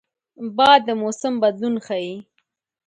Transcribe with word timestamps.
باد 0.57 0.79
د 0.87 0.89
موسم 1.01 1.33
بدلون 1.41 1.75
ښيي 1.85 2.15